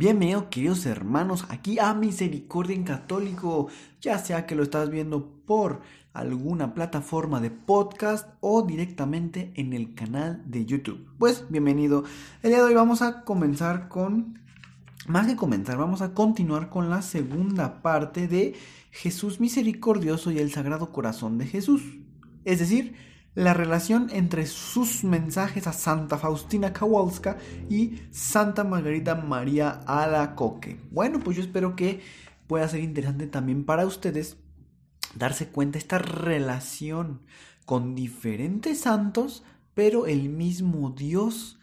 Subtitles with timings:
[0.00, 3.68] Bienvenidos queridos hermanos aquí a Misericordia en Católico,
[4.00, 5.82] ya sea que lo estás viendo por
[6.14, 11.06] alguna plataforma de podcast o directamente en el canal de YouTube.
[11.18, 12.04] Pues bienvenido.
[12.42, 14.38] El día de hoy vamos a comenzar con,
[15.06, 18.54] más que comenzar, vamos a continuar con la segunda parte de
[18.92, 21.82] Jesús misericordioso y el Sagrado Corazón de Jesús.
[22.46, 22.94] Es decir,
[23.34, 30.80] la relación entre sus mensajes a Santa Faustina Kowalska y Santa Margarita María Alacoque.
[30.90, 32.00] Bueno, pues yo espero que
[32.46, 34.36] pueda ser interesante también para ustedes
[35.14, 37.22] darse cuenta esta relación
[37.64, 39.44] con diferentes santos,
[39.74, 41.58] pero el mismo Dios.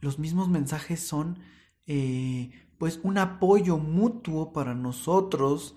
[0.00, 1.38] Los mismos mensajes son
[1.86, 5.76] eh, pues un apoyo mutuo para nosotros.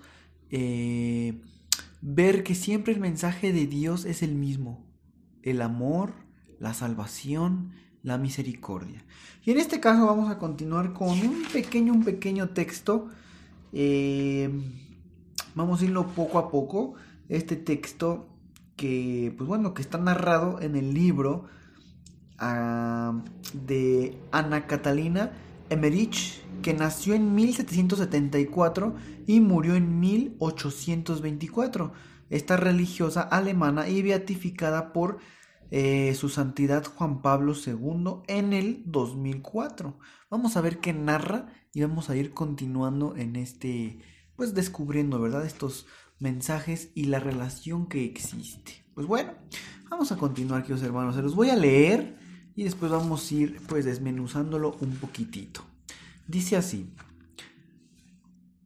[0.50, 1.40] Eh,
[2.08, 4.86] ver que siempre el mensaje de Dios es el mismo,
[5.42, 6.12] el amor,
[6.60, 7.72] la salvación,
[8.04, 9.04] la misericordia.
[9.44, 13.08] Y en este caso vamos a continuar con un pequeño, un pequeño texto.
[13.72, 14.48] Eh,
[15.56, 16.94] vamos a irlo poco a poco.
[17.28, 18.28] Este texto
[18.76, 21.46] que, pues bueno, que está narrado en el libro
[22.38, 23.20] ah,
[23.52, 25.32] de Ana Catalina
[25.70, 28.94] Emmerich, que nació en 1774
[29.26, 31.92] y murió en 1824.
[32.28, 35.18] Esta religiosa alemana y beatificada por
[35.70, 39.98] eh, su santidad Juan Pablo II en el 2004.
[40.30, 43.98] Vamos a ver qué narra y vamos a ir continuando en este,
[44.36, 45.44] pues descubriendo, ¿verdad?
[45.44, 45.86] Estos
[46.18, 48.84] mensajes y la relación que existe.
[48.94, 49.32] Pues bueno,
[49.90, 51.16] vamos a continuar, queridos hermanos.
[51.16, 52.16] Se los voy a leer
[52.56, 55.62] y después vamos a ir pues desmenuzándolo un poquitito.
[56.26, 56.90] Dice así,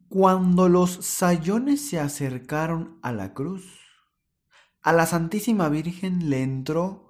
[0.07, 3.79] cuando los sayones se acercaron a la cruz,
[4.81, 7.09] a la Santísima Virgen le entró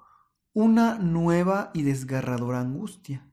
[0.53, 3.31] una nueva y desgarradora angustia,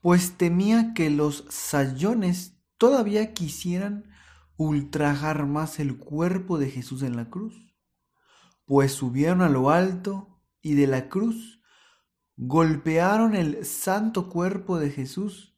[0.00, 4.10] pues temía que los sayones todavía quisieran
[4.56, 7.74] ultrajar más el cuerpo de Jesús en la cruz,
[8.66, 11.54] pues subieron a lo alto y de la cruz
[12.36, 15.56] golpearon el santo cuerpo de Jesús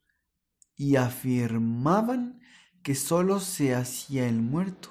[0.76, 2.40] y afirmaban
[2.82, 4.90] que sólo se hacía el muerto.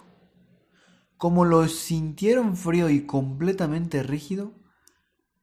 [1.17, 4.53] Como lo sintieron frío y completamente rígido,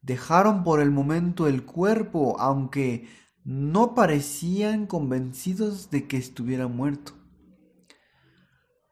[0.02, 3.08] dejaron por el momento el cuerpo, aunque
[3.44, 7.12] no parecían convencidos de que estuviera muerto.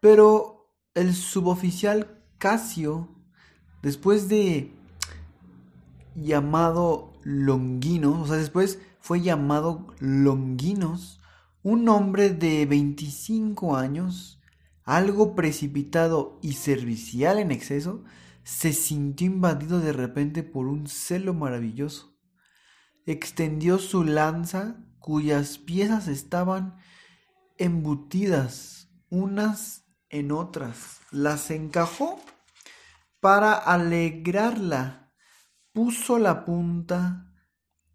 [0.01, 3.09] Pero el suboficial Casio,
[3.83, 4.73] después de
[6.15, 11.21] llamado Longinos, o sea, después fue llamado Longinos,
[11.63, 14.41] un hombre de 25 años,
[14.85, 18.05] algo precipitado y servicial en exceso,
[18.43, 22.17] se sintió invadido de repente por un celo maravilloso.
[23.07, 26.77] Extendió su lanza, cuyas piezas estaban
[27.59, 32.19] embutidas unas en otras, las encajó
[33.21, 35.10] para alegrarla
[35.73, 37.33] puso la punta,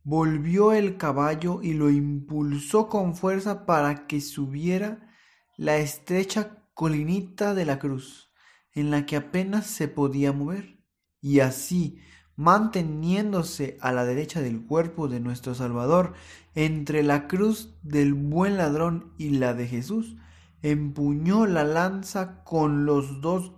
[0.04, 5.10] volvió el caballo y lo impulsó con fuerza para que subiera
[5.58, 8.32] la estrecha colinita de la cruz,
[8.74, 10.80] en la que apenas se podía mover,
[11.22, 12.00] y así,
[12.36, 16.14] manteniéndose a la derecha del cuerpo de nuestro Salvador,
[16.54, 20.18] entre la cruz del buen ladrón y la de Jesús,
[20.62, 23.54] empuñó la lanza con los dos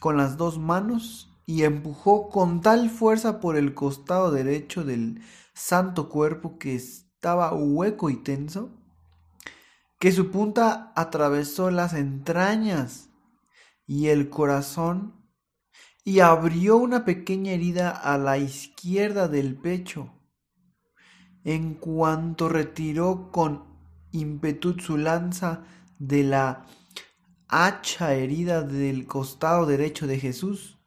[0.00, 5.22] con las dos manos y empujó con tal fuerza por el costado derecho del
[5.54, 8.68] santo cuerpo que estaba hueco y tenso,
[9.98, 13.08] que su punta atravesó las entrañas
[13.86, 15.14] y el corazón
[16.04, 20.12] y abrió una pequeña herida a la izquierda del pecho.
[21.44, 23.64] En cuanto retiró con
[24.12, 25.64] ímpetu su lanza
[25.98, 26.66] de la
[27.48, 30.77] hacha herida del costado derecho de Jesús,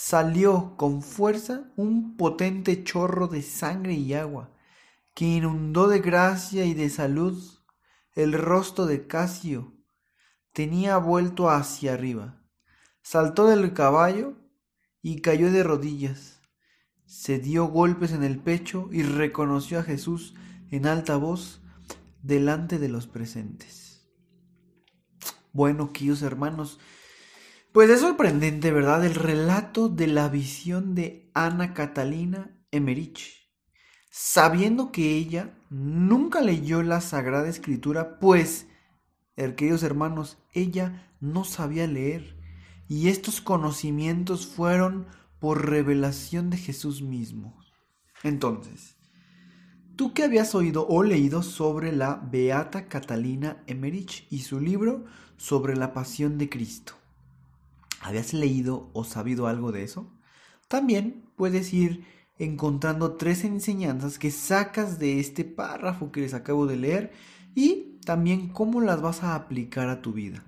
[0.00, 4.54] salió con fuerza un potente chorro de sangre y agua,
[5.12, 7.42] que inundó de gracia y de salud
[8.14, 9.74] el rostro de Casio.
[10.52, 12.40] Tenía vuelto hacia arriba.
[13.02, 14.36] Saltó del caballo
[15.02, 16.42] y cayó de rodillas.
[17.04, 20.36] Se dio golpes en el pecho y reconoció a Jesús
[20.70, 21.60] en alta voz,
[22.22, 24.08] delante de los presentes.
[25.52, 26.78] Bueno, queridos hermanos,
[27.72, 29.04] pues es sorprendente, ¿verdad?
[29.04, 33.50] El relato de la visión de Ana Catalina Emerich,
[34.10, 38.66] sabiendo que ella nunca leyó la Sagrada Escritura, pues,
[39.36, 42.36] er, queridos hermanos, ella no sabía leer,
[42.88, 45.06] y estos conocimientos fueron
[45.38, 47.58] por revelación de Jesús mismo.
[48.22, 48.96] Entonces,
[49.94, 55.04] ¿tú qué habías oído o leído sobre la Beata Catalina Emerich y su libro
[55.36, 56.97] sobre la pasión de Cristo?
[58.00, 60.12] ¿Habías leído o sabido algo de eso?
[60.68, 62.04] También puedes ir
[62.38, 67.12] encontrando tres enseñanzas que sacas de este párrafo que les acabo de leer
[67.54, 70.44] y también cómo las vas a aplicar a tu vida.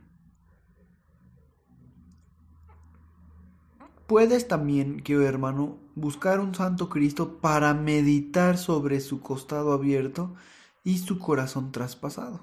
[4.06, 10.34] Puedes también, querido hermano, buscar un santo Cristo para meditar sobre su costado abierto
[10.82, 12.40] y su corazón traspasado.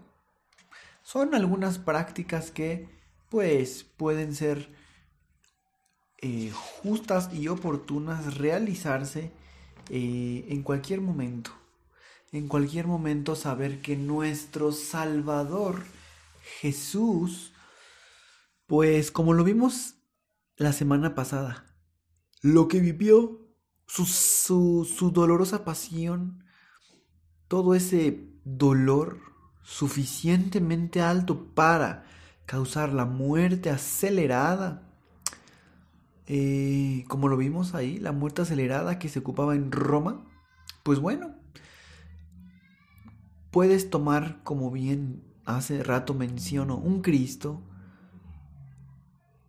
[1.04, 2.88] Son algunas prácticas que,
[3.30, 4.76] pues, pueden ser
[6.19, 9.31] eh, justas y oportunas realizarse
[9.90, 11.52] eh, en cualquier momento.
[12.31, 15.84] En cualquier momento saber que nuestro Salvador
[16.60, 17.54] Jesús,
[18.66, 19.96] pues como lo vimos
[20.56, 21.66] la semana pasada,
[22.42, 23.48] lo que vivió,
[23.86, 26.44] su, su dolorosa pasión,
[27.48, 29.19] todo ese dolor
[29.64, 32.06] suficientemente alto para
[32.46, 34.87] causar la muerte acelerada
[36.27, 40.25] eh, como lo vimos ahí, la muerte acelerada que se ocupaba en Roma,
[40.83, 41.35] pues bueno,
[43.51, 47.62] puedes tomar, como bien hace rato menciono, un Cristo,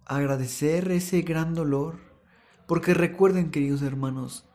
[0.07, 1.99] agradecer ese gran dolor,
[2.67, 4.47] porque recuerden, queridos hermanos,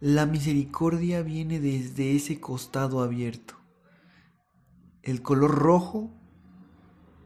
[0.00, 3.54] la misericordia viene desde ese costado abierto.
[5.02, 6.12] El color rojo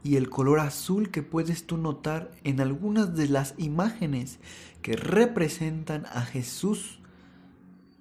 [0.06, 4.38] y el color azul que puedes tú notar en algunas de las imágenes
[4.80, 7.00] que representan a Jesús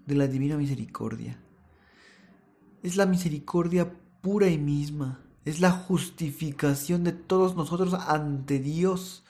[0.06, 1.40] de la Divina Misericordia.
[2.84, 3.92] Es la misericordia
[4.22, 9.24] pura y misma, es la justificación de todos nosotros ante Dios.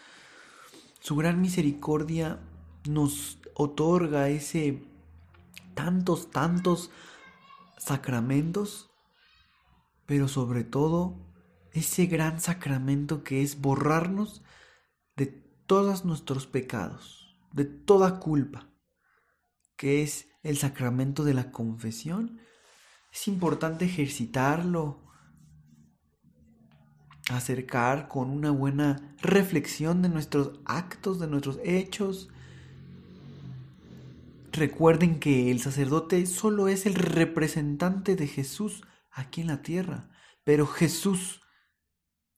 [0.99, 2.41] Su gran misericordia
[2.89, 4.83] nos otorga ese
[5.75, 6.91] tantos, tantos
[7.77, 8.89] sacramentos,
[10.05, 11.15] pero sobre todo
[11.75, 14.43] ese gran sacramento que es borrarnos
[15.17, 18.69] de todos nuestros pecados, de toda culpa,
[19.75, 22.39] que es el sacramento de la confesión.
[23.11, 25.03] Es importante ejercitarlo,
[27.29, 32.29] acercar con una buena reflexión de nuestros actos, de nuestros hechos.
[34.53, 40.09] Recuerden que el sacerdote solo es el representante de Jesús aquí en la tierra,
[40.45, 41.41] pero Jesús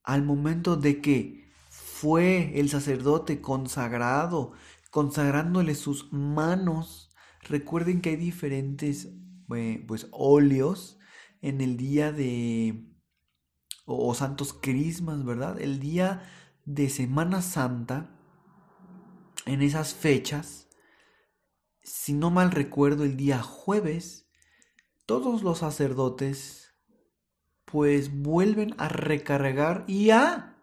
[0.07, 4.53] al momento de que fue el sacerdote consagrado,
[4.89, 7.13] consagrándole sus manos.
[7.41, 9.09] Recuerden que hay diferentes
[9.53, 10.97] eh, pues óleos
[11.41, 12.89] en el día de
[13.83, 15.59] o, santos crismas, ¿verdad?
[15.59, 16.23] El día
[16.63, 18.17] de Semana Santa
[19.45, 20.69] en esas fechas,
[21.83, 24.29] si no mal recuerdo, el día jueves,
[25.05, 26.66] todos los sacerdotes
[27.71, 30.55] pues vuelven a recargar y a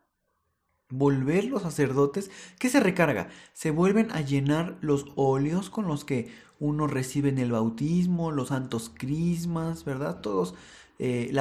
[0.88, 2.30] volver los sacerdotes.
[2.58, 3.28] ¿Qué se recarga?
[3.52, 8.48] Se vuelven a llenar los óleos con los que uno recibe en el bautismo, los
[8.48, 10.20] santos crismas, ¿verdad?
[10.22, 10.54] Todos,
[10.98, 11.34] eh,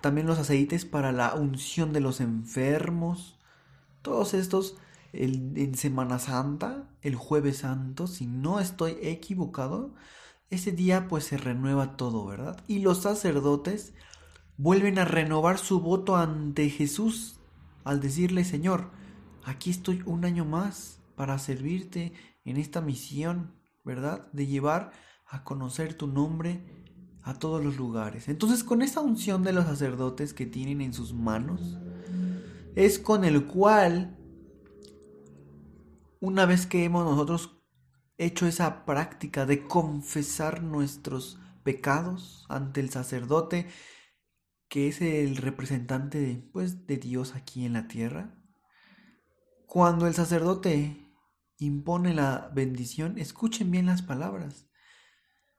[0.00, 3.36] también los aceites para la unción de los enfermos.
[4.02, 4.76] Todos estos
[5.12, 9.92] en Semana Santa, el jueves santo, si no estoy equivocado,
[10.50, 12.62] ese día pues se renueva todo, ¿verdad?
[12.68, 13.92] Y los sacerdotes
[14.60, 17.40] vuelven a renovar su voto ante Jesús
[17.82, 18.90] al decirle, Señor,
[19.42, 22.12] aquí estoy un año más para servirte
[22.44, 24.30] en esta misión, ¿verdad?
[24.32, 24.92] De llevar
[25.26, 26.60] a conocer tu nombre
[27.22, 28.28] a todos los lugares.
[28.28, 31.78] Entonces, con esa unción de los sacerdotes que tienen en sus manos,
[32.74, 34.18] es con el cual,
[36.20, 37.56] una vez que hemos nosotros
[38.18, 43.66] hecho esa práctica de confesar nuestros pecados ante el sacerdote,
[44.70, 48.32] que es el representante de, pues, de Dios aquí en la tierra.
[49.66, 51.12] Cuando el sacerdote
[51.58, 54.68] impone la bendición, escuchen bien las palabras.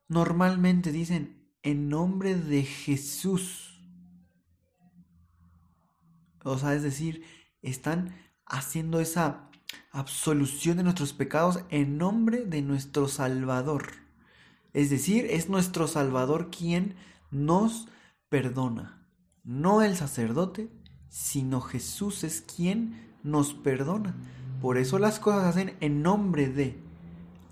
[0.08, 3.84] Normalmente dicen, en nombre de Jesús.
[6.44, 7.24] O sea, es decir,
[7.62, 8.15] están
[8.46, 9.51] haciendo esa
[9.91, 13.91] absolución de nuestros pecados en nombre de nuestro Salvador.
[14.72, 16.96] Es decir, es nuestro Salvador quien
[17.30, 17.89] nos
[18.30, 19.00] perdona
[19.43, 20.69] no el sacerdote,
[21.10, 24.15] sino Jesús es quien nos perdona.
[24.62, 26.79] Por eso las cosas hacen en nombre de.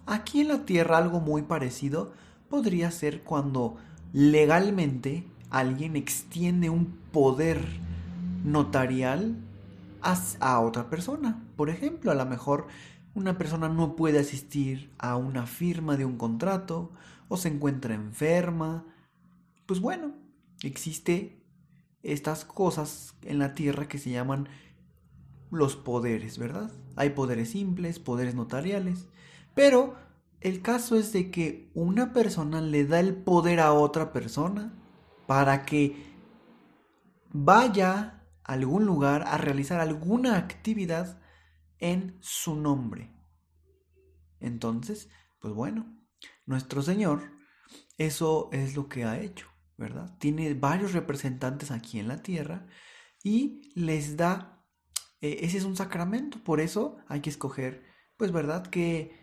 [0.06, 2.14] Aquí en la tierra algo muy parecido
[2.50, 3.78] podría ser cuando
[4.14, 7.60] legalmente alguien extiende un poder
[8.44, 9.38] notarial
[10.02, 11.44] a, otra persona.
[11.56, 12.68] Por ejemplo, a lo mejor
[13.14, 16.92] una persona no puede asistir a una firma de un contrato
[17.28, 18.86] o se encuentra enferma.
[19.66, 20.14] Pues bueno,
[20.64, 21.39] existe
[22.04, 24.50] estas cosas en la tierra que se llaman
[25.52, 26.72] los poderes, ¿verdad?
[26.96, 29.08] Hay poderes simples, poderes notariales,
[29.56, 29.96] pero
[30.42, 34.74] el caso es de que una persona le da el poder a otra persona
[35.28, 36.10] para que
[37.32, 41.22] vaya a algún lugar a realizar alguna actividad
[41.80, 43.14] en su nombre.
[44.40, 45.98] Entonces, pues bueno,
[46.46, 47.32] nuestro Señor,
[47.98, 49.48] eso es lo que ha hecho,
[49.80, 50.16] ¿verdad?
[50.20, 52.68] Tiene varios representantes aquí en la tierra
[53.24, 54.62] y les da,
[55.22, 57.84] eh, ese es un sacramento, por eso hay que escoger,
[58.18, 58.68] pues, ¿verdad?
[58.68, 59.16] ¿Qué,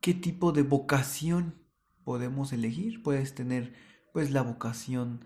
[0.00, 1.62] qué tipo de vocación
[2.04, 3.02] podemos elegir?
[3.02, 3.74] Puedes tener,
[4.12, 5.24] pues, la vocación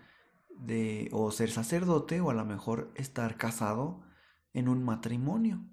[0.50, 4.02] de o ser sacerdote o a lo mejor estar casado
[4.52, 5.64] en un matrimonio.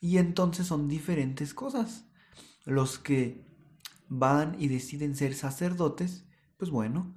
[0.00, 2.06] Y entonces son diferentes cosas.
[2.66, 3.46] Los que
[4.08, 7.14] van y deciden ser sacerdotes, pues bueno,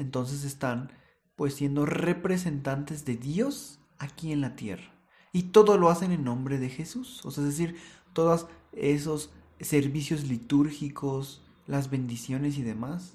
[0.00, 0.92] entonces están
[1.36, 4.92] pues siendo representantes de Dios aquí en la tierra.
[5.32, 7.24] Y todo lo hacen en nombre de Jesús.
[7.24, 7.76] O sea, es decir,
[8.12, 9.30] todos esos
[9.60, 13.14] servicios litúrgicos, las bendiciones y demás,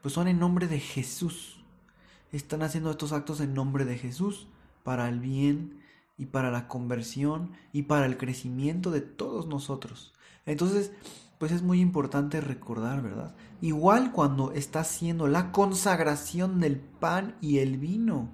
[0.00, 1.56] pues son en nombre de Jesús
[2.32, 4.46] están haciendo estos actos en nombre de Jesús
[4.82, 5.80] para el bien
[6.18, 10.12] y para la conversión y para el crecimiento de todos nosotros.
[10.44, 10.92] Entonces,
[11.38, 13.36] pues es muy importante recordar, ¿verdad?
[13.60, 18.30] Igual cuando está haciendo la consagración del pan y el vino.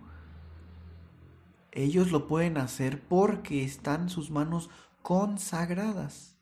[1.73, 4.71] Ellos lo pueden hacer porque están sus manos
[5.03, 6.39] consagradas.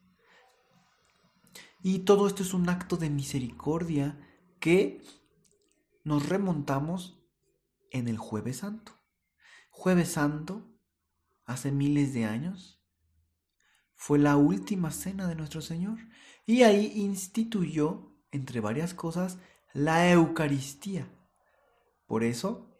[1.82, 4.18] Y todo esto es un acto de misericordia
[4.58, 5.02] que
[6.04, 7.22] nos remontamos
[7.90, 8.92] en el jueves santo.
[9.70, 10.70] Jueves santo,
[11.46, 12.79] hace miles de años,
[14.00, 15.98] fue la última cena de nuestro Señor
[16.46, 19.38] y ahí instituyó, entre varias cosas,
[19.74, 21.06] la Eucaristía.
[22.06, 22.74] Por eso,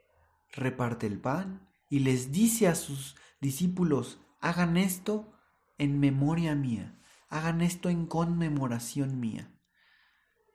[0.51, 5.31] reparte el pan y les dice a sus discípulos, hagan esto
[5.77, 6.99] en memoria mía,
[7.29, 9.55] hagan esto en conmemoración mía.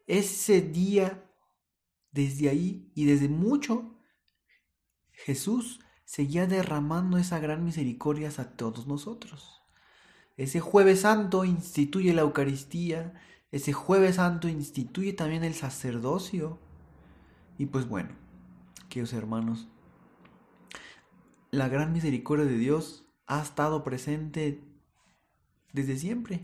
[0.07, 1.31] Ese día,
[2.09, 3.99] desde ahí y desde mucho
[5.11, 9.64] Jesús seguía derramando esa gran misericordia a todos nosotros.
[10.37, 13.13] Ese jueves santo instituye la Eucaristía,
[13.51, 16.59] ese jueves santo instituye también el sacerdocio.
[17.57, 18.09] Y pues bueno,
[18.89, 19.69] queridos hermanos,
[21.51, 24.61] la gran misericordia de Dios ha estado presente
[25.71, 26.41] desde siempre.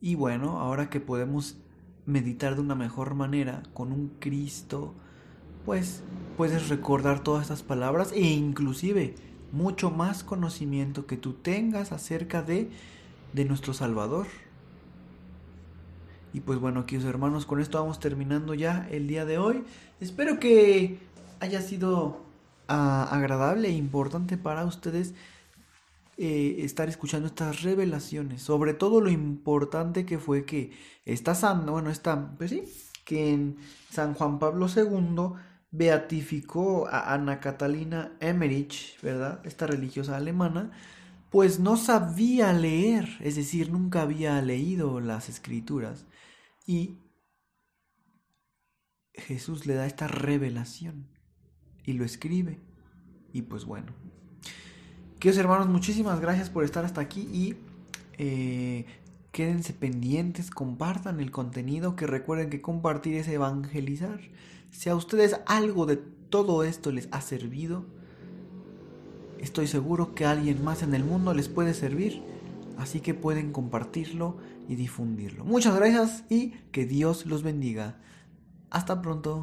[0.00, 1.58] Y bueno, ahora que podemos
[2.06, 4.94] meditar de una mejor manera con un Cristo,
[5.66, 6.02] pues
[6.38, 9.14] puedes recordar todas estas palabras e inclusive
[9.52, 12.70] mucho más conocimiento que tú tengas acerca de,
[13.32, 14.26] de nuestro Salvador.
[16.32, 19.64] Y pues bueno, queridos hermanos, con esto vamos terminando ya el día de hoy.
[20.00, 20.98] Espero que
[21.40, 22.20] haya sido
[22.68, 25.14] ah, agradable e importante para ustedes
[26.16, 28.42] eh, estar escuchando estas revelaciones.
[28.42, 30.70] Sobre todo lo importante que fue que
[31.04, 32.64] esta santa, bueno, está, pues sí,
[33.04, 33.56] que en
[33.90, 35.32] San Juan Pablo II
[35.70, 39.40] beatificó a Ana Catalina Emmerich, ¿verdad?
[39.44, 40.72] Esta religiosa alemana,
[41.30, 46.06] pues no sabía leer, es decir, nunca había leído las escrituras.
[46.66, 46.98] Y
[49.14, 51.06] Jesús le da esta revelación
[51.84, 52.58] y lo escribe.
[53.32, 53.92] Y pues bueno.
[55.20, 57.56] Queridos hermanos, muchísimas gracias por estar hasta aquí y
[58.18, 58.86] eh,
[59.32, 64.20] quédense pendientes, compartan el contenido, que recuerden que compartir es evangelizar.
[64.70, 67.84] Si a ustedes algo de todo esto les ha servido,
[69.38, 72.22] estoy seguro que alguien más en el mundo les puede servir,
[72.78, 74.36] así que pueden compartirlo
[74.68, 75.44] y difundirlo.
[75.44, 77.98] Muchas gracias y que Dios los bendiga.
[78.70, 79.42] Hasta pronto.